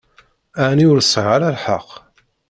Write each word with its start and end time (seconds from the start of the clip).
Ɛni 0.67 0.85
ur 0.91 0.99
sɛiɣ 1.01 1.29
ara 1.35 1.55
lḥeqq? 1.55 1.89